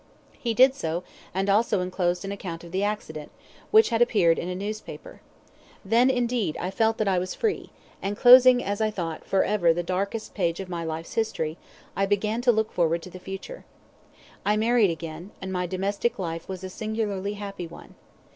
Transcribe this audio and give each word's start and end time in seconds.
He 0.39 0.55
did 0.55 0.73
so, 0.73 1.03
and 1.31 1.47
also 1.47 1.79
enclosed 1.79 2.25
an 2.25 2.31
account 2.31 2.63
of 2.63 2.71
the 2.71 2.81
accident, 2.83 3.29
which 3.69 3.89
had 3.89 4.01
appeared 4.01 4.39
in 4.39 4.49
a 4.49 4.55
newspaper. 4.55 5.21
Then, 5.85 6.09
indeed, 6.09 6.57
I 6.59 6.71
felt 6.71 6.97
that 6.97 7.07
I 7.07 7.19
was 7.19 7.35
free, 7.35 7.69
and 8.01 8.17
closing, 8.17 8.63
as 8.63 8.81
I 8.81 8.89
thought, 8.89 9.23
for 9.27 9.43
ever 9.43 9.75
the 9.75 9.83
darkest 9.83 10.33
page 10.33 10.59
of 10.59 10.69
my 10.69 10.83
life's 10.83 11.13
history, 11.13 11.55
I 11.95 12.07
began 12.07 12.41
to 12.41 12.51
look 12.51 12.71
forward 12.71 13.03
to 13.03 13.11
the 13.11 13.19
future. 13.19 13.63
I 14.43 14.57
married 14.57 14.89
again, 14.89 15.33
and 15.39 15.53
my 15.53 15.67
domestic 15.67 16.17
life 16.17 16.49
was 16.49 16.63
a 16.63 16.69
singularly 16.71 17.33
happy 17.35 17.67
one. 17.67 17.93